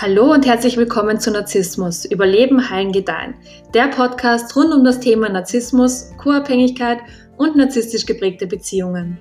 Hallo 0.00 0.32
und 0.32 0.46
herzlich 0.46 0.76
willkommen 0.76 1.18
zu 1.18 1.32
Narzissmus, 1.32 2.04
Überleben, 2.04 2.70
Heilen, 2.70 2.92
Gedeihen. 2.92 3.34
Der 3.74 3.88
Podcast 3.88 4.54
rund 4.54 4.72
um 4.72 4.84
das 4.84 5.00
Thema 5.00 5.28
Narzissmus, 5.28 6.12
Co-Abhängigkeit 6.18 7.00
und 7.36 7.56
narzisstisch 7.56 8.06
geprägte 8.06 8.46
Beziehungen. 8.46 9.18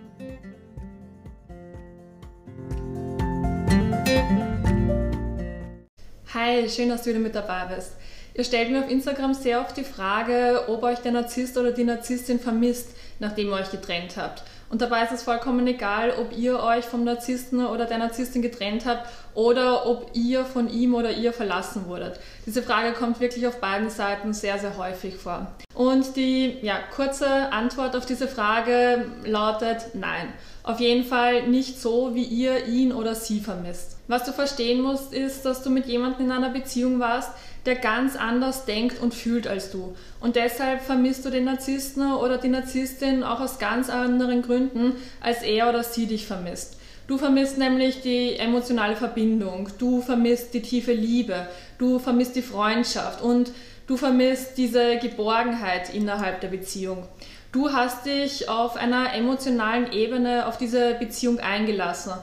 Hi, 6.31 6.69
schön, 6.69 6.89
dass 6.89 7.01
du 7.01 7.09
wieder 7.09 7.19
mit 7.21 7.33
dabei 7.33 7.73
bist. 7.75 7.93
Ihr 8.35 8.43
stellt 8.43 8.69
mir 8.69 8.83
auf 8.83 8.91
Instagram 8.91 9.33
sehr 9.33 9.61
oft 9.61 9.75
die 9.75 9.83
Frage, 9.83 10.65
ob 10.67 10.83
euch 10.83 10.99
der 10.99 11.11
Narzisst 11.11 11.57
oder 11.57 11.71
die 11.71 11.85
Narzisstin 11.85 12.39
vermisst, 12.39 12.89
nachdem 13.17 13.47
ihr 13.47 13.55
euch 13.55 13.71
getrennt 13.71 14.15
habt. 14.15 14.43
Und 14.69 14.81
dabei 14.81 15.03
ist 15.03 15.13
es 15.13 15.23
vollkommen 15.23 15.65
egal, 15.65 16.13
ob 16.19 16.37
ihr 16.37 16.59
euch 16.61 16.85
vom 16.85 17.03
Narzissten 17.03 17.65
oder 17.65 17.85
der 17.85 17.99
Narzisstin 17.99 18.41
getrennt 18.41 18.85
habt 18.85 19.07
oder 19.33 19.85
ob 19.85 20.09
ihr 20.13 20.43
von 20.43 20.69
ihm 20.69 20.93
oder 20.93 21.11
ihr 21.11 21.31
verlassen 21.31 21.87
wurdet. 21.87 22.19
Diese 22.45 22.61
Frage 22.61 22.93
kommt 22.93 23.19
wirklich 23.19 23.47
auf 23.47 23.61
beiden 23.61 23.89
Seiten 23.89 24.33
sehr, 24.33 24.59
sehr 24.59 24.77
häufig 24.77 25.15
vor. 25.15 25.47
Und 25.73 26.15
die 26.15 26.57
ja, 26.61 26.79
kurze 26.93 27.51
Antwort 27.53 27.95
auf 27.95 28.05
diese 28.05 28.27
Frage 28.27 29.05
lautet 29.23 29.93
nein. 29.93 30.33
Auf 30.67 30.81
jeden 30.81 31.05
Fall 31.05 31.47
nicht 31.47 31.81
so, 31.81 32.13
wie 32.13 32.25
ihr 32.25 32.65
ihn 32.65 32.91
oder 32.91 33.15
sie 33.15 33.39
vermisst. 33.39 33.95
Was 34.09 34.25
du 34.25 34.33
verstehen 34.33 34.81
musst, 34.81 35.13
ist, 35.13 35.45
dass 35.45 35.63
du 35.63 35.69
mit 35.69 35.85
jemandem 35.85 36.25
in 36.25 36.31
einer 36.33 36.49
Beziehung 36.49 36.99
warst, 36.99 37.31
der 37.65 37.75
ganz 37.75 38.17
anders 38.17 38.65
denkt 38.65 39.01
und 39.01 39.13
fühlt 39.13 39.47
als 39.47 39.71
du. 39.71 39.95
Und 40.19 40.35
deshalb 40.35 40.81
vermisst 40.81 41.23
du 41.23 41.29
den 41.29 41.45
Narzissten 41.45 42.11
oder 42.11 42.37
die 42.37 42.49
Narzisstin 42.49 43.23
auch 43.23 43.39
aus 43.39 43.59
ganz 43.59 43.89
anderen 43.89 44.41
Gründen, 44.41 44.97
als 45.21 45.41
er 45.41 45.69
oder 45.69 45.85
sie 45.85 46.05
dich 46.05 46.27
vermisst. 46.27 46.75
Du 47.07 47.17
vermisst 47.17 47.57
nämlich 47.57 48.01
die 48.01 48.35
emotionale 48.35 48.97
Verbindung, 48.97 49.69
du 49.77 50.01
vermisst 50.01 50.53
die 50.53 50.61
tiefe 50.61 50.91
Liebe, 50.91 51.47
du 51.77 51.97
vermisst 51.97 52.35
die 52.35 52.41
Freundschaft 52.41 53.21
und 53.21 53.53
du 53.87 53.97
vermisst 53.97 54.57
diese 54.57 54.97
Geborgenheit 54.97 55.93
innerhalb 55.93 56.41
der 56.41 56.49
Beziehung. 56.49 57.07
Du 57.51 57.71
hast 57.71 58.05
dich 58.05 58.49
auf 58.49 58.75
einer 58.75 59.13
emotionalen 59.15 59.91
Ebene 59.91 60.45
auf 60.45 60.57
diese 60.57 60.93
Beziehung 60.95 61.39
eingelassen. 61.39 62.13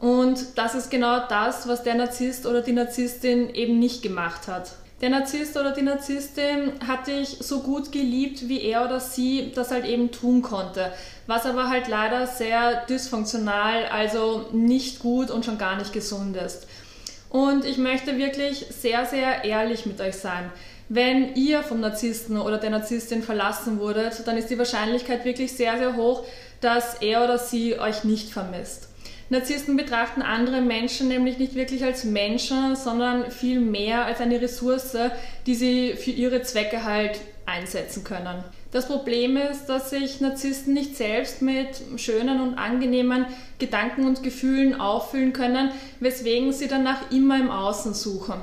Und 0.00 0.58
das 0.58 0.74
ist 0.74 0.90
genau 0.90 1.26
das, 1.28 1.66
was 1.66 1.82
der 1.82 1.94
Narzisst 1.94 2.46
oder 2.46 2.60
die 2.60 2.72
Narzisstin 2.72 3.52
eben 3.54 3.78
nicht 3.78 4.02
gemacht 4.02 4.46
hat. 4.46 4.72
Der 5.00 5.10
Narzisst 5.10 5.56
oder 5.56 5.72
die 5.72 5.82
Narzisstin 5.82 6.72
hat 6.86 7.06
dich 7.06 7.38
so 7.40 7.60
gut 7.60 7.90
geliebt, 7.90 8.48
wie 8.48 8.62
er 8.62 8.84
oder 8.84 9.00
sie 9.00 9.52
das 9.54 9.70
halt 9.70 9.84
eben 9.84 10.12
tun 10.12 10.42
konnte. 10.42 10.92
Was 11.26 11.46
aber 11.46 11.68
halt 11.68 11.88
leider 11.88 12.26
sehr 12.26 12.84
dysfunktional, 12.86 13.86
also 13.86 14.46
nicht 14.52 15.00
gut 15.00 15.30
und 15.30 15.44
schon 15.44 15.58
gar 15.58 15.76
nicht 15.76 15.92
gesund 15.92 16.36
ist. 16.36 16.68
Und 17.30 17.64
ich 17.64 17.78
möchte 17.78 18.16
wirklich 18.16 18.66
sehr, 18.70 19.04
sehr 19.06 19.44
ehrlich 19.44 19.86
mit 19.86 20.00
euch 20.00 20.14
sein. 20.16 20.52
Wenn 20.88 21.34
ihr 21.34 21.62
vom 21.62 21.80
Narzissten 21.80 22.38
oder 22.38 22.58
der 22.58 22.70
Narzisstin 22.70 23.22
verlassen 23.22 23.80
wurdet, 23.80 24.26
dann 24.26 24.36
ist 24.36 24.50
die 24.50 24.58
Wahrscheinlichkeit 24.58 25.24
wirklich 25.24 25.52
sehr, 25.52 25.78
sehr 25.78 25.96
hoch, 25.96 26.24
dass 26.60 26.96
er 27.00 27.24
oder 27.24 27.38
sie 27.38 27.78
euch 27.78 28.04
nicht 28.04 28.30
vermisst. 28.30 28.88
Narzissten 29.30 29.76
betrachten 29.76 30.20
andere 30.20 30.60
Menschen 30.60 31.08
nämlich 31.08 31.38
nicht 31.38 31.54
wirklich 31.54 31.84
als 31.84 32.04
Menschen, 32.04 32.76
sondern 32.76 33.30
viel 33.30 33.58
mehr 33.58 34.04
als 34.04 34.20
eine 34.20 34.40
Ressource, 34.40 34.96
die 35.46 35.54
sie 35.54 35.94
für 35.94 36.10
ihre 36.10 36.42
Zwecke 36.42 36.84
halt 36.84 37.18
einsetzen 37.46 38.04
können. 38.04 38.44
Das 38.74 38.88
Problem 38.88 39.36
ist, 39.36 39.66
dass 39.66 39.90
sich 39.90 40.20
Narzissten 40.20 40.74
nicht 40.74 40.96
selbst 40.96 41.42
mit 41.42 41.80
schönen 41.94 42.40
und 42.40 42.58
angenehmen 42.58 43.24
Gedanken 43.60 44.04
und 44.04 44.24
Gefühlen 44.24 44.80
auffüllen 44.80 45.32
können, 45.32 45.70
weswegen 46.00 46.52
sie 46.52 46.66
danach 46.66 47.12
immer 47.12 47.38
im 47.38 47.52
Außen 47.52 47.94
suchen. 47.94 48.34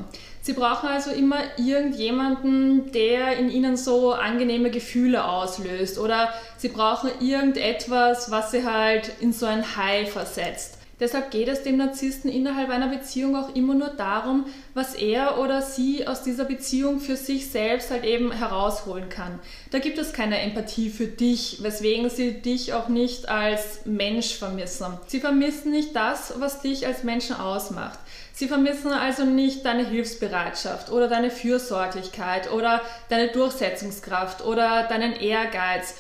Sie 0.42 0.54
brauchen 0.54 0.88
also 0.88 1.12
immer 1.12 1.42
irgendjemanden, 1.58 2.94
der 2.94 3.36
in 3.40 3.52
ihnen 3.52 3.76
so 3.76 4.14
angenehme 4.14 4.72
Gefühle 4.72 5.26
auslöst 5.26 6.00
oder 6.00 6.34
sie 6.56 6.70
brauchen 6.70 7.10
irgendetwas, 7.20 8.32
was 8.32 8.52
sie 8.52 8.66
halt 8.66 9.12
in 9.20 9.34
so 9.34 9.48
ein 9.48 9.76
High 9.76 10.10
versetzt. 10.10 10.78
Deshalb 11.02 11.32
geht 11.32 11.48
es 11.48 11.64
dem 11.64 11.78
Narzissten 11.78 12.30
innerhalb 12.30 12.70
einer 12.70 12.88
Beziehung 12.88 13.36
auch 13.36 13.56
immer 13.56 13.74
nur 13.74 13.90
darum, 13.90 14.46
was 14.76 14.94
er 14.94 15.40
oder 15.40 15.64
sie 15.64 16.08
aus 16.08 16.22
dieser 16.22 16.46
Beziehung 16.46 17.00
für 17.00 17.16
sich 17.16 17.50
selbst 17.50 17.90
halt 17.90 18.06
eben 18.06 18.32
herausholen 18.32 19.10
kann. 19.10 19.40
Da 19.72 19.80
gibt 19.80 19.98
es 19.98 20.14
keine 20.14 20.40
Empathie 20.40 20.92
für 20.92 21.08
dich, 21.08 21.64
weswegen 21.64 22.12
sie 22.12 22.34
dich 22.34 22.74
auch 22.74 22.88
nicht 22.88 23.30
als 23.30 23.84
Mensch 23.86 24.36
vermissen. 24.36 25.00
Sie 25.08 25.20
vermissen 25.20 25.72
nicht 25.72 25.96
das, 25.96 26.36
was 26.38 26.62
dich 26.62 26.86
als 26.86 27.04
Menschen 27.04 27.36
ausmacht. 27.36 27.98
Sie 28.32 28.48
vermissen 28.48 28.92
also 28.92 29.26
nicht 29.26 29.66
deine 29.66 29.88
Hilfsbereitschaft 29.88 30.92
oder 30.92 31.08
deine 31.08 31.32
Fürsorglichkeit 31.32 32.52
oder 32.52 32.80
deine 33.10 33.30
Durchsetzungskraft 33.30 34.46
oder 34.46 34.84
deinen 34.84 35.14
Ehrgeiz 35.14 35.96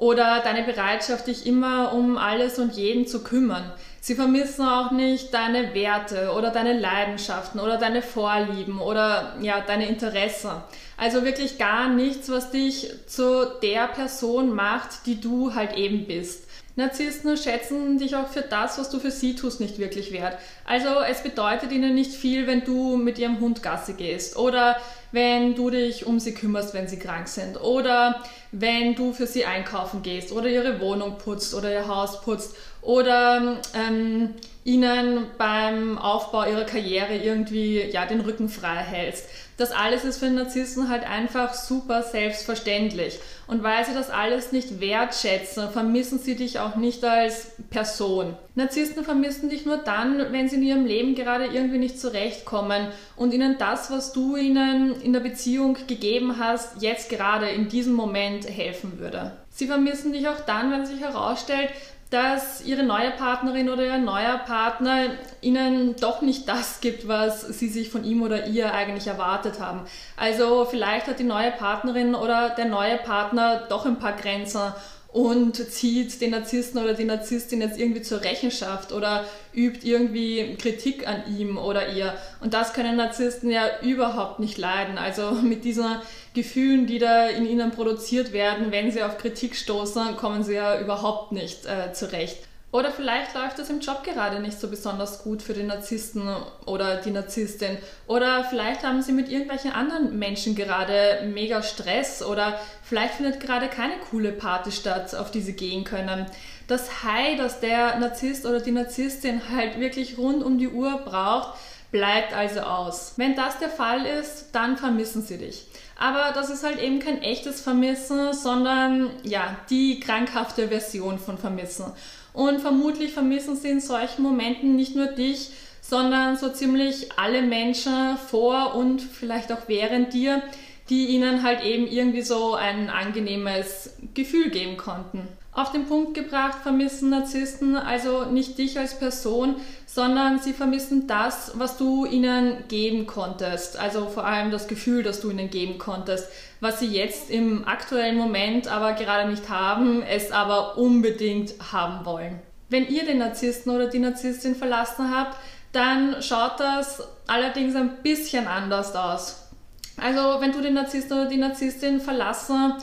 oder 0.00 0.40
deine 0.40 0.62
Bereitschaft, 0.62 1.26
dich 1.26 1.46
immer 1.46 1.92
um 1.92 2.16
alles 2.16 2.58
und 2.58 2.72
jeden 2.72 3.06
zu 3.06 3.22
kümmern. 3.22 3.70
Sie 4.02 4.14
vermissen 4.14 4.64
auch 4.64 4.92
nicht 4.92 5.34
deine 5.34 5.74
Werte 5.74 6.32
oder 6.32 6.50
deine 6.50 6.78
Leidenschaften 6.78 7.60
oder 7.60 7.76
deine 7.76 8.00
Vorlieben 8.00 8.80
oder 8.80 9.36
ja, 9.42 9.60
deine 9.60 9.88
Interessen. 9.88 10.50
Also 10.96 11.24
wirklich 11.24 11.58
gar 11.58 11.88
nichts, 11.88 12.30
was 12.30 12.50
dich 12.50 12.90
zu 13.06 13.46
der 13.62 13.88
Person 13.88 14.54
macht, 14.54 15.06
die 15.06 15.20
du 15.20 15.54
halt 15.54 15.76
eben 15.76 16.06
bist. 16.06 16.44
Narzissten 16.76 17.36
schätzen 17.36 17.98
dich 17.98 18.16
auch 18.16 18.28
für 18.28 18.42
das, 18.42 18.78
was 18.78 18.88
du 18.88 19.00
für 19.00 19.10
sie 19.10 19.34
tust, 19.34 19.60
nicht 19.60 19.78
wirklich 19.78 20.12
wert. 20.12 20.38
Also 20.64 20.88
es 21.06 21.22
bedeutet 21.22 21.70
ihnen 21.72 21.94
nicht 21.94 22.12
viel, 22.12 22.46
wenn 22.46 22.64
du 22.64 22.96
mit 22.96 23.18
ihrem 23.18 23.40
Hund 23.40 23.62
Gasse 23.62 23.94
gehst 23.94 24.36
oder 24.36 24.76
wenn 25.12 25.54
du 25.54 25.70
dich 25.70 26.06
um 26.06 26.20
sie 26.20 26.34
kümmerst, 26.34 26.74
wenn 26.74 26.88
sie 26.88 26.98
krank 26.98 27.28
sind 27.28 27.60
oder 27.60 28.22
wenn 28.52 28.94
du 28.94 29.12
für 29.12 29.26
sie 29.26 29.44
einkaufen 29.44 30.02
gehst 30.02 30.32
oder 30.32 30.48
ihre 30.48 30.80
Wohnung 30.80 31.18
putzt 31.18 31.54
oder 31.54 31.72
ihr 31.72 31.88
Haus 31.88 32.20
putzt 32.22 32.54
oder 32.82 33.58
ähm, 33.74 34.34
ihnen 34.64 35.26
beim 35.38 35.98
Aufbau 35.98 36.44
ihrer 36.44 36.64
Karriere 36.64 37.16
irgendwie 37.16 37.82
ja, 37.82 38.06
den 38.06 38.20
Rücken 38.20 38.48
frei 38.48 38.76
hältst. 38.76 39.26
Das 39.56 39.72
alles 39.72 40.04
ist 40.04 40.18
für 40.18 40.30
Narzissten 40.30 40.88
halt 40.88 41.08
einfach 41.08 41.52
super 41.54 42.02
selbstverständlich. 42.02 43.18
Und 43.46 43.62
weil 43.62 43.84
sie 43.84 43.92
das 43.92 44.08
alles 44.08 44.52
nicht 44.52 44.80
wertschätzen, 44.80 45.70
vermissen 45.70 46.18
sie 46.18 46.36
dich 46.36 46.60
auch 46.60 46.76
nicht 46.76 47.04
als 47.04 47.52
Person. 47.68 48.36
Narzissten 48.54 49.04
vermissen 49.04 49.48
dich 49.48 49.64
nur 49.64 49.76
dann, 49.76 50.32
wenn 50.32 50.48
sie 50.48 50.56
in 50.56 50.62
ihrem 50.62 50.86
Leben 50.86 51.14
gerade 51.14 51.46
irgendwie 51.46 51.78
nicht 51.78 52.00
zurechtkommen 52.00 52.88
und 53.16 53.32
ihnen 53.32 53.56
das, 53.58 53.90
was 53.90 54.12
du 54.12 54.36
ihnen 54.36 55.00
in 55.00 55.12
der 55.12 55.20
Beziehung 55.20 55.76
gegeben 55.86 56.38
hast, 56.38 56.82
jetzt 56.82 57.10
gerade 57.10 57.48
in 57.48 57.68
diesem 57.68 57.92
Moment 57.94 58.48
helfen 58.48 58.98
würde. 58.98 59.32
Sie 59.50 59.66
vermissen 59.66 60.12
dich 60.12 60.28
auch 60.28 60.40
dann, 60.40 60.70
wenn 60.72 60.86
sich 60.86 61.00
herausstellt, 61.00 61.70
dass 62.10 62.64
ihre 62.64 62.82
neue 62.82 63.12
Partnerin 63.12 63.70
oder 63.70 63.84
ihr 63.84 63.98
neuer 63.98 64.38
Partner 64.38 65.10
ihnen 65.40 65.94
doch 65.94 66.22
nicht 66.22 66.48
das 66.48 66.80
gibt, 66.80 67.06
was 67.06 67.42
sie 67.42 67.68
sich 67.68 67.88
von 67.88 68.04
ihm 68.04 68.22
oder 68.22 68.48
ihr 68.48 68.74
eigentlich 68.74 69.06
erwartet 69.06 69.60
haben. 69.60 69.82
Also 70.16 70.64
vielleicht 70.64 71.06
hat 71.06 71.20
die 71.20 71.24
neue 71.24 71.52
Partnerin 71.52 72.16
oder 72.16 72.50
der 72.50 72.64
neue 72.64 72.96
Partner 72.96 73.62
doch 73.68 73.86
ein 73.86 74.00
paar 74.00 74.16
Grenzen 74.16 74.72
und 75.12 75.56
zieht 75.56 76.20
den 76.20 76.30
Narzissten 76.30 76.80
oder 76.80 76.94
die 76.94 77.04
Narzisstin 77.04 77.60
jetzt 77.60 77.78
irgendwie 77.78 78.02
zur 78.02 78.22
Rechenschaft 78.22 78.92
oder 78.92 79.24
übt 79.52 79.86
irgendwie 79.86 80.56
Kritik 80.56 81.06
an 81.06 81.24
ihm 81.36 81.58
oder 81.58 81.92
ihr. 81.92 82.14
Und 82.40 82.54
das 82.54 82.72
können 82.72 82.96
Narzissten 82.96 83.50
ja 83.50 83.80
überhaupt 83.82 84.38
nicht 84.38 84.56
leiden. 84.56 84.98
Also 84.98 85.32
mit 85.32 85.64
diesen 85.64 85.96
Gefühlen, 86.34 86.86
die 86.86 86.98
da 86.98 87.26
in 87.26 87.44
ihnen 87.44 87.72
produziert 87.72 88.32
werden, 88.32 88.70
wenn 88.70 88.92
sie 88.92 89.02
auf 89.02 89.18
Kritik 89.18 89.56
stoßen, 89.56 90.16
kommen 90.16 90.44
sie 90.44 90.54
ja 90.54 90.80
überhaupt 90.80 91.32
nicht 91.32 91.66
äh, 91.66 91.92
zurecht. 91.92 92.49
Oder 92.72 92.92
vielleicht 92.92 93.34
läuft 93.34 93.58
es 93.58 93.68
im 93.68 93.80
Job 93.80 94.04
gerade 94.04 94.38
nicht 94.38 94.60
so 94.60 94.68
besonders 94.68 95.24
gut 95.24 95.42
für 95.42 95.54
den 95.54 95.66
Narzissten 95.66 96.22
oder 96.66 96.96
die 96.96 97.10
Narzisstin. 97.10 97.78
Oder 98.06 98.44
vielleicht 98.44 98.84
haben 98.84 99.02
sie 99.02 99.10
mit 99.10 99.28
irgendwelchen 99.28 99.72
anderen 99.72 100.16
Menschen 100.18 100.54
gerade 100.54 101.26
mega 101.26 101.64
Stress. 101.64 102.22
Oder 102.22 102.60
vielleicht 102.84 103.14
findet 103.14 103.40
gerade 103.40 103.66
keine 103.66 103.94
coole 104.10 104.30
Party 104.30 104.70
statt, 104.70 105.16
auf 105.16 105.32
die 105.32 105.40
sie 105.40 105.54
gehen 105.54 105.82
können. 105.82 106.26
Das 106.68 107.02
High, 107.02 107.36
das 107.36 107.58
der 107.58 107.98
Narzisst 107.98 108.46
oder 108.46 108.60
die 108.60 108.70
Narzisstin 108.70 109.42
halt 109.50 109.80
wirklich 109.80 110.16
rund 110.16 110.44
um 110.44 110.56
die 110.56 110.68
Uhr 110.68 110.98
braucht, 111.04 111.58
bleibt 111.90 112.32
also 112.32 112.60
aus. 112.60 113.14
Wenn 113.16 113.34
das 113.34 113.58
der 113.58 113.68
Fall 113.68 114.06
ist, 114.06 114.50
dann 114.52 114.76
vermissen 114.76 115.22
sie 115.22 115.38
dich. 115.38 115.66
Aber 115.98 116.30
das 116.32 116.48
ist 116.50 116.64
halt 116.64 116.78
eben 116.78 117.00
kein 117.00 117.20
echtes 117.20 117.60
Vermissen, 117.60 118.32
sondern 118.32 119.10
ja, 119.24 119.56
die 119.68 119.98
krankhafte 119.98 120.68
Version 120.68 121.18
von 121.18 121.36
Vermissen. 121.36 121.92
Und 122.32 122.60
vermutlich 122.60 123.12
vermissen 123.12 123.56
sie 123.56 123.70
in 123.70 123.80
solchen 123.80 124.22
Momenten 124.22 124.76
nicht 124.76 124.94
nur 124.94 125.06
dich, 125.06 125.50
sondern 125.80 126.36
so 126.36 126.50
ziemlich 126.50 127.12
alle 127.16 127.42
Menschen 127.42 128.16
vor 128.16 128.74
und 128.74 129.00
vielleicht 129.00 129.52
auch 129.52 129.66
während 129.66 130.12
dir, 130.12 130.42
die 130.88 131.06
ihnen 131.06 131.42
halt 131.42 131.64
eben 131.64 131.86
irgendwie 131.86 132.22
so 132.22 132.54
ein 132.54 132.90
angenehmes 132.90 133.96
Gefühl 134.14 134.50
geben 134.50 134.76
konnten. 134.76 135.28
Auf 135.52 135.72
den 135.72 135.86
Punkt 135.86 136.14
gebracht 136.14 136.58
vermissen 136.62 137.10
Narzissten 137.10 137.74
also 137.74 138.24
nicht 138.26 138.56
dich 138.56 138.78
als 138.78 138.98
Person, 138.98 139.56
sondern 139.84 140.38
sie 140.38 140.52
vermissen 140.52 141.08
das, 141.08 141.52
was 141.56 141.76
du 141.76 142.06
ihnen 142.06 142.64
geben 142.68 143.06
konntest. 143.06 143.76
Also 143.76 144.06
vor 144.06 144.24
allem 144.24 144.52
das 144.52 144.68
Gefühl, 144.68 145.02
das 145.02 145.20
du 145.20 145.30
ihnen 145.30 145.50
geben 145.50 145.78
konntest, 145.78 146.28
was 146.60 146.78
sie 146.78 146.86
jetzt 146.86 147.30
im 147.30 147.66
aktuellen 147.66 148.16
Moment 148.16 148.68
aber 148.68 148.92
gerade 148.92 149.28
nicht 149.28 149.48
haben, 149.48 150.02
es 150.02 150.30
aber 150.30 150.78
unbedingt 150.78 151.54
haben 151.72 152.06
wollen. 152.06 152.38
Wenn 152.68 152.86
ihr 152.86 153.04
den 153.04 153.18
Narzissten 153.18 153.72
oder 153.72 153.88
die 153.88 153.98
Narzisstin 153.98 154.54
verlassen 154.54 155.12
habt, 155.12 155.36
dann 155.72 156.22
schaut 156.22 156.60
das 156.60 157.02
allerdings 157.26 157.74
ein 157.74 158.02
bisschen 158.04 158.46
anders 158.46 158.94
aus. 158.94 159.48
Also 159.96 160.40
wenn 160.40 160.52
du 160.52 160.60
den 160.60 160.74
Narzissten 160.74 161.18
oder 161.18 161.28
die 161.28 161.36
Narzisstin 161.36 162.00
verlassen 162.00 162.74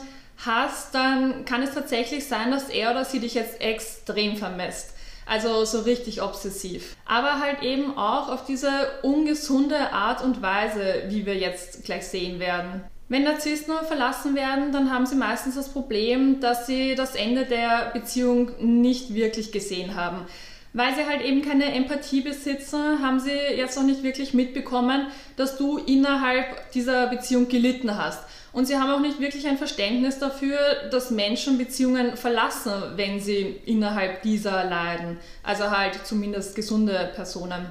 hast, 0.44 0.94
dann 0.94 1.44
kann 1.44 1.62
es 1.62 1.74
tatsächlich 1.74 2.26
sein, 2.26 2.50
dass 2.50 2.68
er 2.68 2.90
oder 2.90 3.04
sie 3.04 3.20
dich 3.20 3.34
jetzt 3.34 3.60
extrem 3.60 4.36
vermisst. 4.36 4.94
Also 5.26 5.64
so 5.66 5.80
richtig 5.80 6.22
obsessiv. 6.22 6.96
Aber 7.04 7.40
halt 7.40 7.62
eben 7.62 7.98
auch 7.98 8.30
auf 8.30 8.46
diese 8.46 8.70
ungesunde 9.02 9.92
Art 9.92 10.22
und 10.22 10.40
Weise, 10.40 11.02
wie 11.08 11.26
wir 11.26 11.36
jetzt 11.36 11.84
gleich 11.84 12.06
sehen 12.06 12.40
werden. 12.40 12.82
Wenn 13.10 13.24
Narzissten 13.24 13.74
verlassen 13.86 14.34
werden, 14.34 14.72
dann 14.72 14.90
haben 14.90 15.06
sie 15.06 15.16
meistens 15.16 15.54
das 15.54 15.70
Problem, 15.70 16.40
dass 16.40 16.66
sie 16.66 16.94
das 16.94 17.14
Ende 17.14 17.44
der 17.44 17.90
Beziehung 17.92 18.50
nicht 18.60 19.14
wirklich 19.14 19.52
gesehen 19.52 19.96
haben. 19.96 20.26
Weil 20.74 20.94
sie 20.94 21.06
halt 21.06 21.22
eben 21.22 21.40
keine 21.42 21.72
Empathie 21.72 22.20
besitzen, 22.20 23.02
haben 23.02 23.18
sie 23.18 23.32
jetzt 23.32 23.76
noch 23.76 23.84
nicht 23.84 24.02
wirklich 24.02 24.34
mitbekommen, 24.34 25.06
dass 25.36 25.56
du 25.56 25.78
innerhalb 25.78 26.70
dieser 26.72 27.06
Beziehung 27.06 27.48
gelitten 27.48 27.96
hast. 27.96 28.22
Und 28.52 28.66
sie 28.66 28.76
haben 28.76 28.90
auch 28.90 29.00
nicht 29.00 29.20
wirklich 29.20 29.46
ein 29.46 29.58
Verständnis 29.58 30.18
dafür, 30.18 30.58
dass 30.90 31.10
Menschen 31.10 31.58
Beziehungen 31.58 32.16
verlassen, 32.16 32.72
wenn 32.96 33.20
sie 33.20 33.60
innerhalb 33.66 34.22
dieser 34.22 34.64
leiden. 34.64 35.18
Also 35.42 35.70
halt 35.70 36.06
zumindest 36.06 36.54
gesunde 36.54 37.10
Personen. 37.14 37.66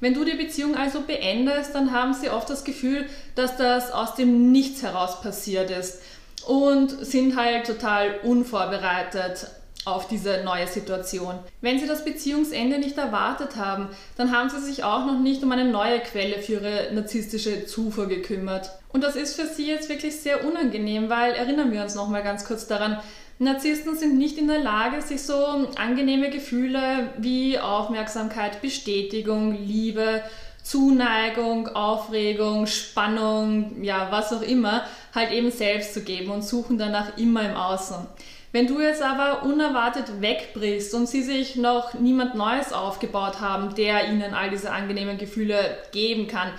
Wenn 0.00 0.14
du 0.14 0.24
die 0.24 0.36
Beziehung 0.36 0.76
also 0.76 1.02
beendest, 1.02 1.74
dann 1.74 1.92
haben 1.92 2.12
sie 2.12 2.28
oft 2.28 2.50
das 2.50 2.64
Gefühl, 2.64 3.06
dass 3.34 3.56
das 3.56 3.92
aus 3.92 4.16
dem 4.16 4.50
Nichts 4.50 4.82
heraus 4.82 5.20
passiert 5.22 5.70
ist 5.70 6.02
und 6.46 6.90
sind 6.90 7.36
halt 7.36 7.66
total 7.66 8.18
unvorbereitet 8.24 9.46
auf 9.84 10.06
diese 10.06 10.42
neue 10.44 10.66
Situation. 10.66 11.38
Wenn 11.60 11.78
Sie 11.78 11.86
das 11.86 12.04
Beziehungsende 12.04 12.78
nicht 12.78 12.98
erwartet 12.98 13.56
haben, 13.56 13.88
dann 14.16 14.30
haben 14.30 14.48
Sie 14.48 14.60
sich 14.60 14.84
auch 14.84 15.06
noch 15.06 15.18
nicht 15.18 15.42
um 15.42 15.50
eine 15.50 15.64
neue 15.64 15.98
Quelle 16.00 16.40
für 16.40 16.52
Ihre 16.54 16.92
narzisstische 16.92 17.66
Zufuhr 17.66 18.06
gekümmert. 18.06 18.70
Und 18.92 19.02
das 19.02 19.16
ist 19.16 19.34
für 19.34 19.46
Sie 19.46 19.66
jetzt 19.66 19.88
wirklich 19.88 20.16
sehr 20.16 20.44
unangenehm, 20.44 21.08
weil 21.08 21.32
erinnern 21.32 21.72
wir 21.72 21.82
uns 21.82 21.94
noch 21.94 22.08
mal 22.08 22.22
ganz 22.22 22.44
kurz 22.44 22.66
daran, 22.66 22.98
Narzissten 23.38 23.96
sind 23.96 24.18
nicht 24.18 24.38
in 24.38 24.46
der 24.46 24.60
Lage, 24.60 25.02
sich 25.02 25.22
so 25.22 25.44
angenehme 25.76 26.30
Gefühle 26.30 27.10
wie 27.18 27.58
Aufmerksamkeit, 27.58 28.62
Bestätigung, 28.62 29.56
Liebe, 29.66 30.22
Zuneigung, 30.62 31.68
Aufregung, 31.68 32.66
Spannung, 32.66 33.82
ja, 33.82 34.08
was 34.12 34.32
auch 34.32 34.42
immer, 34.42 34.84
halt 35.14 35.32
eben 35.32 35.50
selbst 35.50 35.92
zu 35.92 36.02
geben 36.02 36.30
und 36.30 36.42
suchen 36.42 36.78
danach 36.78 37.18
immer 37.18 37.42
im 37.42 37.56
Außen. 37.56 38.06
Wenn 38.52 38.66
du 38.66 38.80
jetzt 38.80 39.02
aber 39.02 39.42
unerwartet 39.44 40.20
wegbrichst 40.20 40.94
und 40.94 41.08
sie 41.08 41.22
sich 41.22 41.56
noch 41.56 41.94
niemand 41.94 42.34
Neues 42.34 42.72
aufgebaut 42.72 43.40
haben, 43.40 43.74
der 43.74 44.08
ihnen 44.08 44.34
all 44.34 44.50
diese 44.50 44.70
angenehmen 44.70 45.18
Gefühle 45.18 45.78
geben 45.90 46.28
kann, 46.28 46.52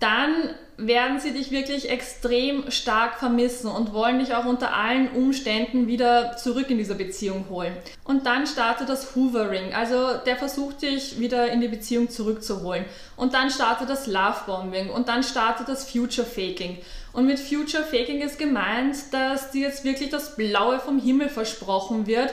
dann 0.00 0.54
werden 0.86 1.20
sie 1.20 1.32
dich 1.32 1.50
wirklich 1.50 1.90
extrem 1.90 2.70
stark 2.70 3.18
vermissen 3.18 3.70
und 3.70 3.92
wollen 3.92 4.18
dich 4.18 4.34
auch 4.34 4.46
unter 4.46 4.74
allen 4.74 5.10
Umständen 5.10 5.86
wieder 5.86 6.36
zurück 6.36 6.70
in 6.70 6.78
diese 6.78 6.94
Beziehung 6.94 7.44
holen. 7.50 7.74
Und 8.04 8.24
dann 8.24 8.46
startet 8.46 8.88
das 8.88 9.14
Hoovering, 9.14 9.74
also 9.74 10.16
der 10.24 10.36
versucht 10.36 10.80
dich 10.82 11.20
wieder 11.20 11.52
in 11.52 11.60
die 11.60 11.68
Beziehung 11.68 12.08
zurückzuholen. 12.08 12.86
Und 13.16 13.34
dann 13.34 13.50
startet 13.50 13.90
das 13.90 14.06
Lovebombing 14.06 14.88
und 14.88 15.08
dann 15.08 15.22
startet 15.22 15.68
das 15.68 15.88
Future 15.88 16.26
Faking. 16.26 16.78
Und 17.12 17.26
mit 17.26 17.38
Future 17.38 17.84
Faking 17.84 18.22
ist 18.22 18.38
gemeint, 18.38 18.96
dass 19.12 19.50
dir 19.50 19.68
jetzt 19.68 19.84
wirklich 19.84 20.08
das 20.08 20.36
Blaue 20.36 20.80
vom 20.80 20.98
Himmel 20.98 21.28
versprochen 21.28 22.06
wird. 22.06 22.32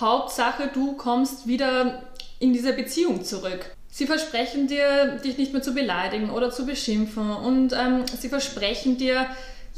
Hauptsache, 0.00 0.68
du 0.72 0.94
kommst 0.94 1.46
wieder 1.46 2.02
in 2.40 2.52
diese 2.52 2.72
Beziehung 2.72 3.24
zurück. 3.24 3.73
Sie 3.96 4.08
versprechen 4.08 4.66
dir, 4.66 5.20
dich 5.24 5.38
nicht 5.38 5.52
mehr 5.52 5.62
zu 5.62 5.72
beleidigen 5.72 6.30
oder 6.30 6.50
zu 6.50 6.66
beschimpfen 6.66 7.30
und 7.30 7.72
ähm, 7.74 8.02
sie 8.20 8.28
versprechen 8.28 8.98
dir, 8.98 9.28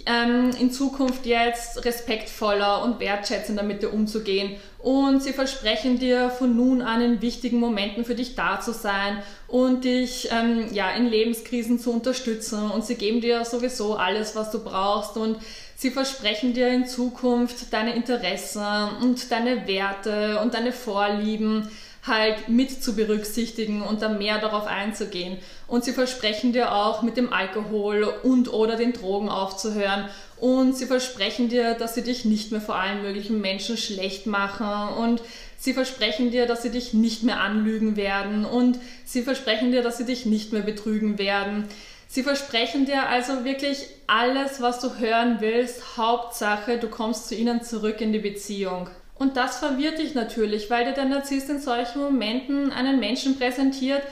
ähm, 0.07 0.53
in 0.59 0.71
Zukunft 0.71 1.27
jetzt 1.27 1.85
respektvoller 1.85 2.83
und 2.83 2.99
wertschätzender 2.99 3.63
mit 3.63 3.83
dir 3.83 3.93
umzugehen. 3.93 4.57
Und 4.79 5.23
sie 5.23 5.35
versprechen 5.35 5.99
dir 5.99 6.31
von 6.31 6.57
nun 6.57 6.81
an 6.81 7.03
in 7.03 7.21
wichtigen 7.21 7.61
Momenten 7.61 8.07
für 8.07 8.15
dich 8.15 8.35
da 8.35 8.59
zu 8.59 8.73
sein 8.73 9.23
und 9.49 9.85
dich 9.85 10.31
ähm, 10.33 10.73
ja, 10.73 10.93
in 10.93 11.09
Lebenskrisen 11.09 11.79
zu 11.79 11.93
unterstützen. 11.93 12.71
Und 12.71 12.87
sie 12.87 12.95
geben 12.95 13.21
dir 13.21 13.45
sowieso 13.45 13.97
alles, 13.97 14.35
was 14.35 14.51
du 14.51 14.65
brauchst. 14.65 15.19
Und 15.19 15.37
sie 15.77 15.91
versprechen 15.91 16.55
dir 16.55 16.69
in 16.69 16.87
Zukunft 16.87 17.71
deine 17.71 17.95
Interessen 17.95 18.65
und 19.03 19.31
deine 19.31 19.67
Werte 19.67 20.41
und 20.41 20.55
deine 20.55 20.73
Vorlieben 20.73 21.69
halt 22.07 22.49
mit 22.49 22.83
zu 22.83 22.95
berücksichtigen 22.95 23.83
und 23.83 24.03
dann 24.03 24.19
mehr 24.19 24.39
darauf 24.39 24.67
einzugehen. 24.67 25.39
Und 25.67 25.85
sie 25.85 25.93
versprechen 25.93 26.53
dir 26.53 26.73
auch 26.73 27.03
mit 27.03 27.17
dem 27.17 27.33
Alkohol 27.33 28.05
und 28.23 28.53
oder 28.53 28.77
den 28.77 28.93
Drogen 28.93 29.29
aufzuhören. 29.29 30.09
Und 30.39 30.77
sie 30.77 30.87
versprechen 30.87 31.49
dir, 31.49 31.75
dass 31.75 31.95
sie 31.95 32.03
dich 32.03 32.25
nicht 32.25 32.53
mehr 32.53 32.61
vor 32.61 32.77
allen 32.77 33.03
möglichen 33.03 33.41
Menschen 33.41 33.77
schlecht 33.77 34.27
machen. 34.27 34.95
Und 34.97 35.23
sie 35.59 35.73
versprechen 35.73 36.31
dir, 36.31 36.47
dass 36.47 36.63
sie 36.63 36.71
dich 36.71 36.95
nicht 36.95 37.23
mehr 37.23 37.41
anlügen 37.41 37.97
werden. 37.97 38.45
Und 38.45 38.79
sie 39.05 39.23
versprechen 39.23 39.73
dir, 39.73 39.83
dass 39.83 39.99
sie 39.99 40.05
dich 40.05 40.27
nicht 40.27 40.53
mehr 40.53 40.63
betrügen 40.63 41.19
werden. 41.19 41.69
Sie 42.09 42.23
versprechen 42.23 42.87
dir 42.87 43.09
also 43.09 43.45
wirklich 43.45 43.87
alles, 44.07 44.61
was 44.61 44.79
du 44.81 44.99
hören 44.99 45.39
willst. 45.41 45.97
Hauptsache, 45.97 46.79
du 46.79 46.89
kommst 46.89 47.29
zu 47.29 47.35
ihnen 47.35 47.63
zurück 47.63 48.01
in 48.01 48.13
die 48.13 48.21
Beziehung. 48.21 48.89
Und 49.19 49.37
das 49.37 49.59
verwirrt 49.59 49.99
dich 49.99 50.15
natürlich, 50.15 50.69
weil 50.69 50.85
dir 50.85 50.93
der 50.93 51.07
Narzisst 51.07 51.49
in 51.49 51.61
solchen 51.61 52.03
Momenten 52.03 52.71
einen 52.71 53.01
Menschen 53.01 53.39
präsentiert, 53.39 54.03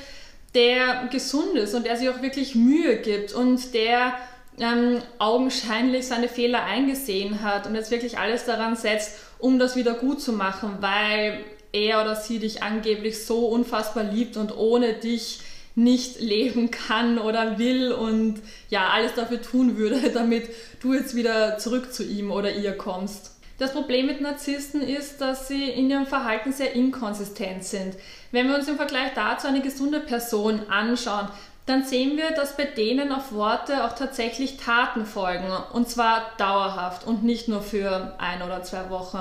der 0.54 1.08
gesund 1.10 1.54
ist 1.56 1.74
und 1.74 1.84
der 1.84 1.96
sich 1.96 2.08
auch 2.08 2.22
wirklich 2.22 2.54
Mühe 2.54 2.96
gibt 2.96 3.32
und 3.32 3.74
der 3.74 4.14
ähm, 4.58 5.02
augenscheinlich 5.18 6.06
seine 6.06 6.28
Fehler 6.28 6.64
eingesehen 6.64 7.42
hat 7.42 7.66
und 7.66 7.74
jetzt 7.74 7.90
wirklich 7.90 8.18
alles 8.18 8.44
daran 8.44 8.76
setzt, 8.76 9.18
um 9.38 9.58
das 9.58 9.76
wieder 9.76 9.94
gut 9.94 10.20
zu 10.20 10.32
machen, 10.32 10.76
weil 10.80 11.44
er 11.72 12.00
oder 12.00 12.14
sie 12.14 12.38
dich 12.38 12.62
angeblich 12.62 13.24
so 13.24 13.48
unfassbar 13.48 14.04
liebt 14.04 14.36
und 14.36 14.56
ohne 14.56 14.94
dich 14.94 15.40
nicht 15.74 16.20
leben 16.20 16.70
kann 16.70 17.18
oder 17.18 17.58
will 17.58 17.90
und 17.92 18.40
ja, 18.70 18.90
alles 18.90 19.14
dafür 19.14 19.42
tun 19.42 19.76
würde, 19.76 20.10
damit 20.14 20.48
du 20.80 20.94
jetzt 20.94 21.16
wieder 21.16 21.58
zurück 21.58 21.92
zu 21.92 22.04
ihm 22.04 22.30
oder 22.30 22.54
ihr 22.54 22.72
kommst. 22.72 23.33
Das 23.58 23.72
Problem 23.72 24.06
mit 24.06 24.20
Narzissten 24.20 24.82
ist, 24.82 25.20
dass 25.20 25.46
sie 25.46 25.70
in 25.70 25.88
ihrem 25.88 26.06
Verhalten 26.06 26.52
sehr 26.52 26.72
inkonsistent 26.72 27.62
sind. 27.64 27.94
Wenn 28.32 28.48
wir 28.48 28.56
uns 28.56 28.66
im 28.66 28.76
Vergleich 28.76 29.12
dazu 29.14 29.46
eine 29.46 29.60
gesunde 29.60 30.00
Person 30.00 30.68
anschauen, 30.68 31.28
dann 31.66 31.84
sehen 31.84 32.16
wir, 32.16 32.32
dass 32.32 32.56
bei 32.56 32.64
denen 32.64 33.12
auf 33.12 33.32
Worte 33.32 33.84
auch 33.84 33.94
tatsächlich 33.94 34.58
Taten 34.58 35.06
folgen. 35.06 35.50
Und 35.72 35.88
zwar 35.88 36.32
dauerhaft 36.36 37.06
und 37.06 37.22
nicht 37.22 37.48
nur 37.48 37.62
für 37.62 38.14
ein 38.18 38.42
oder 38.42 38.62
zwei 38.62 38.90
Wochen. 38.90 39.20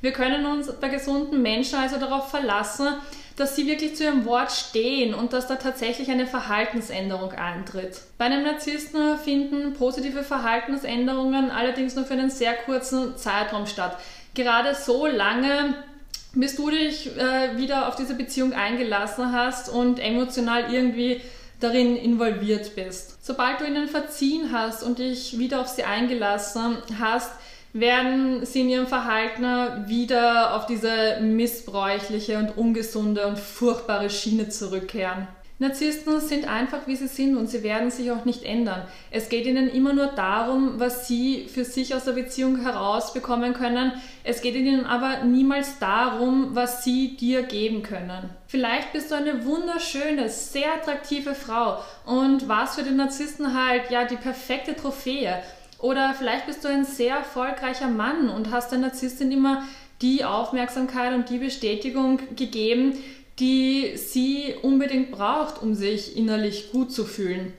Wir 0.00 0.12
können 0.12 0.46
uns 0.46 0.72
bei 0.80 0.88
gesunden 0.88 1.42
Menschen 1.42 1.78
also 1.78 1.98
darauf 1.98 2.30
verlassen, 2.30 2.88
dass 3.40 3.56
sie 3.56 3.66
wirklich 3.66 3.96
zu 3.96 4.04
ihrem 4.04 4.26
Wort 4.26 4.52
stehen 4.52 5.14
und 5.14 5.32
dass 5.32 5.46
da 5.46 5.56
tatsächlich 5.56 6.10
eine 6.10 6.26
Verhaltensänderung 6.26 7.32
eintritt. 7.32 8.02
Bei 8.18 8.26
einem 8.26 8.44
Narzissten 8.44 9.16
finden 9.16 9.72
positive 9.72 10.22
Verhaltensänderungen 10.22 11.50
allerdings 11.50 11.96
nur 11.96 12.04
für 12.04 12.12
einen 12.12 12.28
sehr 12.28 12.52
kurzen 12.52 13.16
Zeitraum 13.16 13.66
statt. 13.66 13.96
Gerade 14.34 14.74
so 14.74 15.06
lange, 15.06 15.74
bis 16.34 16.56
du 16.56 16.68
dich 16.68 17.16
äh, 17.16 17.56
wieder 17.56 17.88
auf 17.88 17.96
diese 17.96 18.14
Beziehung 18.14 18.52
eingelassen 18.52 19.32
hast 19.32 19.70
und 19.70 19.98
emotional 20.00 20.72
irgendwie 20.72 21.22
darin 21.60 21.96
involviert 21.96 22.74
bist. 22.74 23.24
Sobald 23.24 23.60
du 23.60 23.64
ihnen 23.64 23.88
verziehen 23.88 24.50
hast 24.52 24.82
und 24.82 24.98
dich 24.98 25.38
wieder 25.38 25.62
auf 25.62 25.68
sie 25.68 25.84
eingelassen 25.84 26.76
hast, 26.98 27.32
werden 27.72 28.44
sie 28.44 28.62
in 28.62 28.68
ihrem 28.68 28.86
Verhalten 28.86 29.88
wieder 29.88 30.56
auf 30.56 30.66
diese 30.66 31.20
missbräuchliche 31.20 32.38
und 32.38 32.56
ungesunde 32.56 33.26
und 33.26 33.38
furchtbare 33.38 34.10
Schiene 34.10 34.48
zurückkehren. 34.48 35.28
Narzissten 35.60 36.20
sind 36.20 36.48
einfach 36.48 36.86
wie 36.86 36.96
sie 36.96 37.06
sind 37.06 37.36
und 37.36 37.48
sie 37.50 37.62
werden 37.62 37.90
sich 37.90 38.10
auch 38.10 38.24
nicht 38.24 38.44
ändern. 38.44 38.88
Es 39.10 39.28
geht 39.28 39.44
ihnen 39.44 39.68
immer 39.68 39.92
nur 39.92 40.06
darum, 40.06 40.80
was 40.80 41.06
sie 41.06 41.48
für 41.52 41.66
sich 41.66 41.94
aus 41.94 42.06
der 42.06 42.12
Beziehung 42.12 42.62
herausbekommen 42.62 43.52
können. 43.52 43.92
Es 44.24 44.40
geht 44.40 44.54
ihnen 44.54 44.86
aber 44.86 45.22
niemals 45.22 45.78
darum, 45.78 46.54
was 46.54 46.82
sie 46.82 47.14
dir 47.18 47.42
geben 47.42 47.82
können. 47.82 48.30
Vielleicht 48.46 48.94
bist 48.94 49.10
du 49.10 49.16
eine 49.16 49.44
wunderschöne, 49.44 50.30
sehr 50.30 50.72
attraktive 50.76 51.34
Frau 51.34 51.76
und 52.06 52.48
warst 52.48 52.76
für 52.76 52.82
den 52.82 52.96
Narzissten 52.96 53.54
halt 53.54 53.90
ja 53.90 54.06
die 54.06 54.16
perfekte 54.16 54.74
Trophäe. 54.74 55.42
Oder 55.80 56.14
vielleicht 56.14 56.46
bist 56.46 56.64
du 56.64 56.68
ein 56.68 56.84
sehr 56.84 57.16
erfolgreicher 57.16 57.88
Mann 57.88 58.28
und 58.28 58.50
hast 58.50 58.70
der 58.70 58.78
Narzisstin 58.78 59.32
immer 59.32 59.64
die 60.02 60.24
Aufmerksamkeit 60.24 61.14
und 61.14 61.30
die 61.30 61.38
Bestätigung 61.38 62.20
gegeben, 62.36 62.94
die 63.38 63.96
sie 63.96 64.54
unbedingt 64.62 65.10
braucht, 65.10 65.62
um 65.62 65.74
sich 65.74 66.16
innerlich 66.16 66.72
gut 66.72 66.92
zu 66.92 67.04
fühlen. 67.04 67.54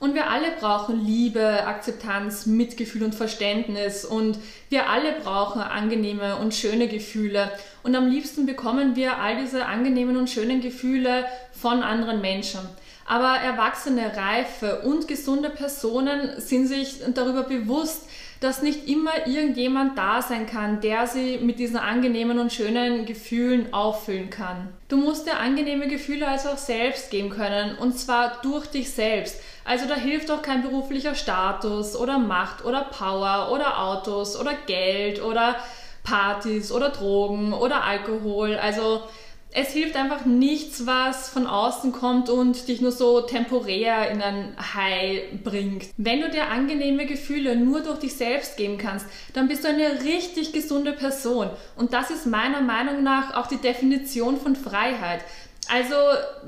Und 0.00 0.14
wir 0.14 0.30
alle 0.30 0.52
brauchen 0.58 1.04
Liebe, 1.04 1.66
Akzeptanz, 1.66 2.46
Mitgefühl 2.46 3.02
und 3.02 3.14
Verständnis. 3.14 4.06
Und 4.06 4.38
wir 4.70 4.88
alle 4.88 5.12
brauchen 5.12 5.60
angenehme 5.60 6.36
und 6.36 6.54
schöne 6.54 6.88
Gefühle. 6.88 7.50
Und 7.82 7.94
am 7.94 8.08
liebsten 8.08 8.46
bekommen 8.46 8.96
wir 8.96 9.18
all 9.18 9.36
diese 9.42 9.66
angenehmen 9.66 10.16
und 10.16 10.30
schönen 10.30 10.62
Gefühle 10.62 11.26
von 11.52 11.82
anderen 11.82 12.22
Menschen. 12.22 12.60
Aber 13.10 13.38
erwachsene, 13.38 14.16
reife 14.16 14.82
und 14.82 15.08
gesunde 15.08 15.50
Personen 15.50 16.40
sind 16.40 16.68
sich 16.68 17.00
darüber 17.12 17.42
bewusst, 17.42 18.08
dass 18.38 18.62
nicht 18.62 18.88
immer 18.88 19.26
irgendjemand 19.26 19.98
da 19.98 20.22
sein 20.22 20.46
kann, 20.46 20.80
der 20.80 21.08
sie 21.08 21.38
mit 21.38 21.58
diesen 21.58 21.76
angenehmen 21.76 22.38
und 22.38 22.52
schönen 22.52 23.06
Gefühlen 23.06 23.74
auffüllen 23.74 24.30
kann. 24.30 24.68
Du 24.86 24.96
musst 24.96 25.26
dir 25.26 25.40
angenehme 25.40 25.88
Gefühle 25.88 26.28
also 26.28 26.50
auch 26.50 26.56
selbst 26.56 27.10
geben 27.10 27.30
können 27.30 27.76
und 27.78 27.98
zwar 27.98 28.40
durch 28.42 28.68
dich 28.68 28.92
selbst. 28.92 29.40
Also 29.64 29.88
da 29.88 29.96
hilft 29.96 30.30
auch 30.30 30.42
kein 30.42 30.62
beruflicher 30.62 31.16
Status 31.16 31.96
oder 31.96 32.16
Macht 32.20 32.64
oder 32.64 32.82
Power 32.82 33.50
oder 33.52 33.82
Autos 33.82 34.38
oder 34.38 34.52
Geld 34.68 35.20
oder 35.20 35.56
Partys 36.04 36.70
oder 36.70 36.90
Drogen 36.90 37.54
oder 37.54 37.82
Alkohol. 37.82 38.56
Also 38.56 39.02
es 39.52 39.72
hilft 39.72 39.96
einfach 39.96 40.26
nichts, 40.26 40.86
was 40.86 41.28
von 41.28 41.46
außen 41.46 41.92
kommt 41.92 42.30
und 42.30 42.68
dich 42.68 42.80
nur 42.80 42.92
so 42.92 43.20
temporär 43.22 44.10
in 44.10 44.22
ein 44.22 44.56
High 44.74 45.42
bringt. 45.42 45.86
Wenn 45.96 46.20
du 46.20 46.30
dir 46.30 46.48
angenehme 46.48 47.04
Gefühle 47.06 47.56
nur 47.56 47.80
durch 47.80 47.98
dich 47.98 48.14
selbst 48.14 48.56
geben 48.56 48.78
kannst, 48.78 49.06
dann 49.34 49.48
bist 49.48 49.64
du 49.64 49.68
eine 49.68 50.02
richtig 50.04 50.52
gesunde 50.52 50.92
Person. 50.92 51.50
Und 51.76 51.92
das 51.92 52.10
ist 52.10 52.26
meiner 52.26 52.60
Meinung 52.60 53.02
nach 53.02 53.34
auch 53.34 53.48
die 53.48 53.56
Definition 53.56 54.38
von 54.38 54.54
Freiheit. 54.54 55.20
Also 55.68 55.94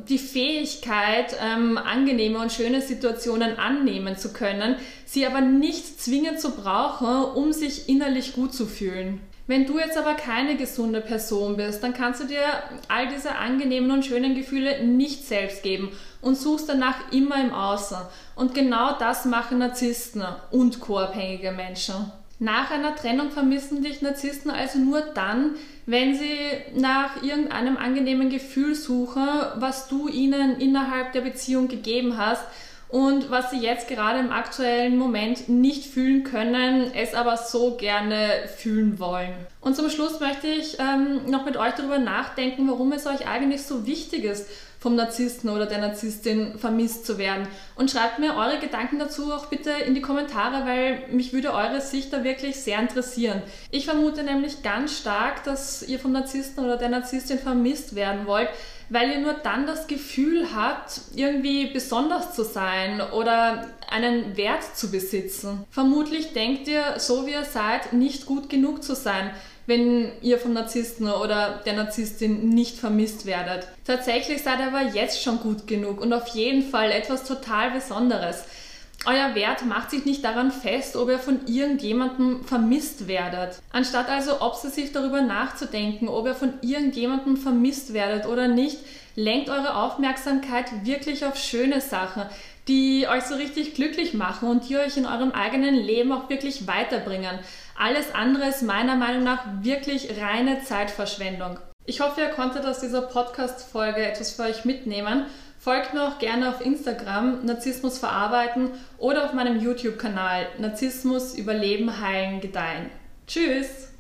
die 0.09 0.19
Fähigkeit, 0.19 1.37
ähm, 1.41 1.79
angenehme 1.79 2.39
und 2.39 2.53
schöne 2.53 2.81
Situationen 2.81 3.59
annehmen 3.59 4.17
zu 4.17 4.33
können, 4.33 4.77
sie 5.05 5.27
aber 5.27 5.41
nicht 5.41 6.01
zwingend 6.01 6.41
zu 6.41 6.51
brauchen, 6.51 7.37
um 7.37 7.53
sich 7.53 7.89
innerlich 7.89 8.33
gut 8.33 8.55
zu 8.55 8.67
fühlen. 8.67 9.21
Wenn 9.47 9.67
du 9.67 9.79
jetzt 9.79 9.99
aber 9.99 10.15
keine 10.15 10.57
gesunde 10.57 11.01
Person 11.01 11.57
bist, 11.57 11.83
dann 11.83 11.95
kannst 11.95 12.23
du 12.23 12.27
dir 12.27 12.43
all 12.89 13.09
diese 13.09 13.37
angenehmen 13.37 13.91
und 13.91 14.05
schönen 14.05 14.35
Gefühle 14.35 14.85
nicht 14.85 15.27
selbst 15.27 15.63
geben 15.63 15.91
und 16.21 16.37
suchst 16.37 16.69
danach 16.69 17.13
immer 17.13 17.41
im 17.41 17.53
Außen. 17.53 17.99
Und 18.37 18.55
genau 18.55 18.97
das 18.99 19.25
machen 19.25 19.59
Narzissten 19.59 20.25
und 20.53 20.81
co-abhängige 20.81 21.51
Menschen. 21.51 22.13
Nach 22.39 22.71
einer 22.71 22.97
Trennung 22.97 23.31
vermissen 23.31 23.83
dich 23.83 24.03
Narzissten 24.03 24.51
also 24.51 24.79
nur 24.79 25.01
dann, 25.01 25.53
wenn 25.87 26.15
sie 26.15 26.37
nach 26.75 27.23
irgendeinem 27.23 27.77
angenehmen 27.77 28.31
Gefühl 28.31 28.75
suchen, 28.75 29.27
was 29.57 29.89
du 29.89 30.09
ihnen 30.09 30.59
innerhalb 30.61 31.13
der 31.13 31.21
Beziehung 31.21 31.69
gegeben 31.69 32.17
hast 32.17 32.45
und 32.93 33.31
was 33.31 33.51
sie 33.51 33.59
jetzt 33.59 33.89
gerade 33.89 34.19
im 34.21 34.31
aktuellen 34.31 34.99
Moment 34.99 35.49
nicht 35.49 35.87
fühlen 35.87 36.25
können, 36.25 36.93
es 36.95 37.15
aber 37.15 37.39
so 37.39 37.75
gerne 37.79 38.47
fühlen 38.55 39.01
wollen. 39.01 39.33
Und 39.63 39.75
zum 39.77 39.89
Schluss 39.89 40.21
möchte 40.21 40.47
ich 40.47 40.77
ähm, 40.79 41.31
noch 41.31 41.47
mit 41.47 41.57
euch 41.57 41.73
darüber 41.73 41.99
nachdenken, 41.99 42.69
warum 42.69 42.93
es 42.93 43.07
euch 43.07 43.27
eigentlich 43.27 43.63
so 43.63 43.87
wichtig 43.87 44.25
ist, 44.25 44.47
vom 44.83 44.97
Narzissten 44.97 45.49
oder 45.49 45.67
der 45.67 45.79
Narzisstin 45.79 46.59
vermisst 46.59 47.07
zu 47.07 47.17
werden. 47.17 47.47
Und 47.77 47.93
schreibt 47.93 48.19
mir 48.19 48.35
eure 48.35 48.59
Gedanken 48.59 48.99
dazu 48.99 49.33
auch 49.33 49.47
bitte 49.47 49.71
in 49.71 49.95
die 49.95 50.01
Kommentare, 50.01 50.67
weil 50.67 51.05
mich 51.13 51.33
würde 51.33 51.55
eure 51.55 51.81
Sicht 51.81 52.13
da 52.13 52.25
wirklich 52.25 52.57
sehr 52.57 52.81
interessieren. 52.81 53.43
Ich 53.71 53.85
vermute 53.85 54.25
nämlich 54.25 54.65
ganz 54.65 54.99
stark, 54.99 55.45
dass 55.45 55.85
ihr 55.85 56.01
vom 56.01 56.11
Narzissten 56.11 56.65
oder 56.65 56.77
der 56.77 56.89
Narzisstin 56.89 57.39
vermisst 57.39 57.95
werden 57.95 58.27
wollt, 58.27 58.49
weil 58.89 59.09
ihr 59.13 59.21
nur 59.21 59.35
dann 59.35 59.69
das 59.69 59.87
Gefühl 59.87 60.49
habt, 60.53 61.01
irgendwie 61.15 61.67
besonders 61.67 62.35
zu 62.35 62.43
sein 62.43 63.01
oder 63.01 63.69
einen 63.89 64.37
Wert 64.37 64.65
zu 64.77 64.91
besitzen. 64.91 65.65
Vermutlich 65.71 66.33
denkt 66.33 66.67
ihr, 66.67 66.99
so 66.99 67.25
wie 67.25 67.33
ihr 67.33 67.45
seid, 67.45 67.93
nicht 67.93 68.27
gut 68.27 68.51
genug 68.51 68.83
zu 68.83 68.97
sein 68.97 69.31
wenn 69.67 70.11
ihr 70.23 70.39
vom 70.39 70.53
Narzissten 70.53 71.09
oder 71.09 71.61
der 71.65 71.75
Narzisstin 71.75 72.49
nicht 72.49 72.79
vermisst 72.79 73.27
werdet. 73.27 73.69
Tatsächlich 73.85 74.43
seid 74.43 74.61
ihr 74.61 74.67
aber 74.67 74.95
jetzt 74.95 75.23
schon 75.23 75.41
gut 75.41 75.67
genug 75.67 76.01
und 76.01 76.13
auf 76.13 76.29
jeden 76.29 76.63
Fall 76.63 76.91
etwas 76.91 77.25
total 77.25 77.71
Besonderes. 77.71 78.45
Euer 79.05 79.35
Wert 79.35 79.67
macht 79.67 79.91
sich 79.91 80.05
nicht 80.05 80.25
daran 80.25 80.53
fest, 80.53 80.95
ob 80.95 81.09
ihr 81.09 81.19
von 81.19 81.41
irgendjemandem 81.47 82.45
vermisst 82.45 83.09
werdet. 83.09 83.61
Anstatt 83.73 84.09
also 84.09 84.41
obsessiv 84.41 84.93
darüber 84.93 85.23
nachzudenken, 85.23 86.09
ob 86.09 86.27
ihr 86.27 86.37
von 86.37 86.55
irgendjemandem 86.63 87.37
vermisst 87.37 87.95
werdet 87.95 88.27
oder 88.27 88.47
nicht, 88.47 88.79
lenkt 89.17 89.51
eure 89.51 89.75
Aufmerksamkeit 89.77 90.85
wirklich 90.85 91.25
auf 91.25 91.37
schöne 91.37 91.81
Sachen, 91.81 92.23
die 92.69 93.09
euch 93.09 93.25
so 93.25 93.35
richtig 93.35 93.75
glücklich 93.75 94.15
machen 94.15 94.49
und 94.49 94.69
die 94.69 94.77
euch 94.77 94.97
in 94.97 95.07
eurem 95.07 95.33
eigenen 95.33 95.75
Leben 95.75 96.13
auch 96.13 96.31
wirklich 96.31 96.69
weiterbringen. 96.69 97.41
Alles 97.83 98.15
andere 98.15 98.47
ist 98.47 98.63
meiner 98.63 98.95
Meinung 98.95 99.25
nach 99.25 99.45
wirklich 99.63 100.17
reine 100.21 100.63
Zeitverschwendung. 100.63 101.59
Ich 101.85 102.01
hoffe, 102.01 102.21
ihr 102.21 102.29
konntet 102.29 102.65
aus 102.65 102.79
dieser 102.79 103.03
Podcast-Folge 103.03 104.07
etwas 104.07 104.31
für 104.31 104.43
euch 104.43 104.65
mitnehmen. 104.65 105.25
Folgt 105.59 105.93
mir 105.93 106.07
auch 106.07 106.21
gerne 106.21 106.49
auf 106.49 106.65
Instagram 106.65 107.45
Narzissmus 107.45 107.99
verarbeiten 107.99 108.71
oder 108.99 109.25
auf 109.25 109.33
meinem 109.33 109.59
YouTube-Kanal 109.59 110.47
Narzissmus 110.59 111.35
überleben, 111.35 112.01
heilen, 112.01 112.41
gedeihen. 112.41 112.89
Tschüss! 113.27 113.92